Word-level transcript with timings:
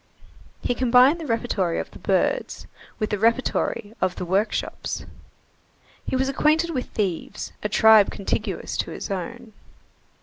He 0.63 0.73
combined 0.73 1.19
the 1.21 1.27
repertory 1.27 1.77
of 1.77 1.91
the 1.91 1.99
birds 1.99 2.65
with 2.97 3.11
the 3.11 3.19
repertory 3.19 3.93
of 4.01 4.15
the 4.15 4.25
workshops. 4.25 5.05
He 6.07 6.15
was 6.15 6.27
acquainted 6.27 6.71
with 6.71 6.87
thieves, 6.87 7.53
a 7.61 7.69
tribe 7.69 8.09
contiguous 8.09 8.77
to 8.77 8.89
his 8.89 9.11
own. 9.11 9.53